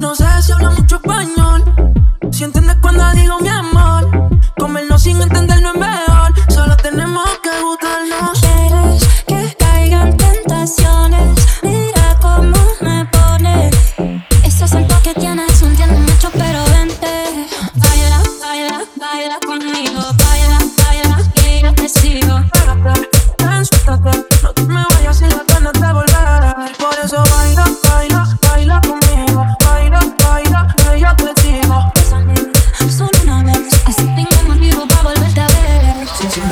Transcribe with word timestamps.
No 0.00 0.14
sé 0.14 0.24
si 0.42 0.52
habla 0.52 0.70
mucho 0.70 0.96
español. 0.96 1.62
Si 2.32 2.44
entiendes 2.44 2.76
cuando 2.80 3.08
digo 3.12 3.38
mi 3.40 3.48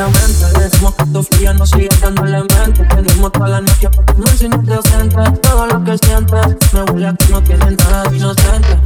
mente. 0.07 0.61
Decimos 0.61 0.95
que 0.95 1.05
tu 1.07 1.23
fría 1.23 1.52
no 1.52 1.66
sigue 1.66 1.88
dando 2.01 2.25
la 2.25 2.39
mente. 2.45 2.84
Tenemos 2.84 3.33
toda 3.33 3.48
la 3.48 3.61
noche 3.61 3.89
porque 3.91 4.15
no 4.16 4.27
es 4.27 4.43
inocente. 4.43 5.16
Todo 5.43 5.66
lo 5.66 5.84
que 5.84 5.98
sientes 5.98 6.73
me 6.73 6.83
huele 6.83 7.09
a 7.09 7.15
que 7.15 7.27
no 7.27 7.43
tiene 7.43 7.70
nada 7.77 8.03
de 8.05 8.16
inocente. 8.16 8.78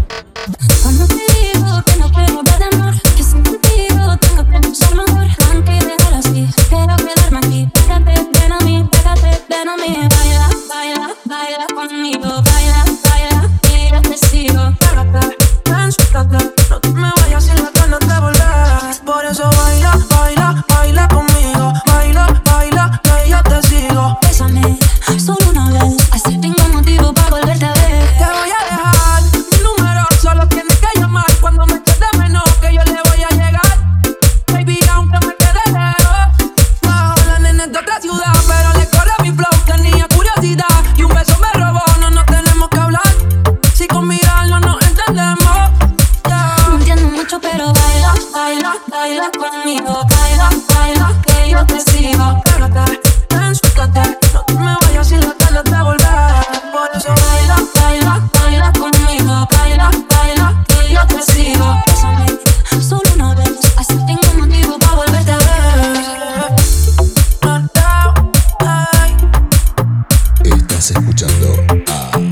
Cuando 0.83 1.07
te 1.07 1.15
digo 1.15 1.83
que 1.85 1.97
no 1.97 2.13
puedo 2.13 2.39
hablar 2.39 2.59
de 2.59 2.77
amor. 2.77 2.95
Que 3.17 3.23
sin 3.23 3.43
contigo 3.43 4.17
tengo 4.21 4.45
que 4.47 4.59
pensar 4.61 4.95
mejor. 4.95 5.27
Aunque 5.51 5.73
dejar 5.73 6.15
así, 6.15 6.49
quiero 6.69 6.97
quedarme 6.97 7.39
aquí. 7.39 7.69
Pégate, 7.75 8.29
ven 8.33 8.53
a 8.53 8.59
mí, 8.61 8.89
pégate, 8.91 9.45
ven 9.49 9.69
a 9.69 9.77
mí. 9.77 10.09
Baila, 10.09 10.49
baila, 10.69 11.11
baila 11.25 11.67
conmigo, 11.75 12.43
baila. 12.43 12.62
Tengo 26.25 26.69
motivo 26.73 27.13
para 27.13 27.31
volverte 27.31 27.65
a 27.65 27.73
ver. 27.73 28.19
Te 28.19 28.25
voy 28.25 28.51
a 28.51 28.65
dejar. 28.65 29.23
Mi 29.51 29.59
número 29.63 30.07
solo 30.21 30.47
tiene 30.49 30.69
que 30.69 31.01
llamar 31.01 31.25
cuando 31.41 31.67
me 31.67 31.75
estés 31.75 31.99
de 31.99 32.19
menos. 32.19 32.45
Que 32.61 32.75
yo 32.75 32.83
le 32.85 33.01
voy 33.11 33.23
a 33.23 33.29
llegar. 33.31 33.79
Baby, 34.53 34.79
aunque 34.93 35.19
me 35.27 35.35
quede 35.37 35.65
lero. 35.67 36.11
Va 36.87 37.15
en 37.49 37.61
otra 37.61 38.01
ciudad. 38.01 38.33
Pero 38.47 38.73
le 38.79 38.89
corre 38.89 39.13
mi 39.23 39.31
blog. 39.31 39.55
Tenía 39.67 40.07
curiosidad. 40.09 40.67
Y 40.97 41.03
un 41.03 41.15
beso 41.15 41.37
me 41.39 41.53
robó. 41.61 41.83
No 42.01 42.11
nos 42.11 42.27
tenemos 42.27 42.69
que 42.69 42.79
hablar. 42.79 43.15
Si 43.75 43.87
con 43.89 44.07
mirar 44.07 44.49
no 44.49 44.61
nos 44.61 44.81
entendemos. 44.87 45.71
No 46.69 46.77
entiendo 46.77 47.09
mucho, 47.09 47.41
pero 47.41 47.73
baila, 47.73 48.15
baila, 48.33 48.75
baila 48.89 49.31
conmigo. 49.33 50.07
Baila, 50.09 50.51
baila. 50.75 51.13
Que 51.27 51.51
yo 51.51 51.67
te 51.67 51.81
sigo. 51.81 52.43
Pero 52.45 52.67
está. 52.67 53.12
Escuchando 70.91 71.55
a... 71.87 72.32